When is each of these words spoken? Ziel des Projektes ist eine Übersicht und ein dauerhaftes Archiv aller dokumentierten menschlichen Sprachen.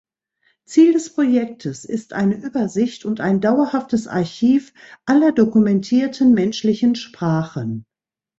Ziel 0.65 0.93
des 0.93 1.13
Projektes 1.13 1.85
ist 1.85 2.13
eine 2.13 2.33
Übersicht 2.35 3.05
und 3.05 3.19
ein 3.21 3.39
dauerhaftes 3.39 4.07
Archiv 4.07 4.73
aller 5.05 5.31
dokumentierten 5.31 6.33
menschlichen 6.33 6.95
Sprachen. 6.95 7.85